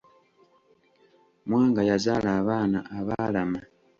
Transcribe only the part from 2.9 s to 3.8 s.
abaalama.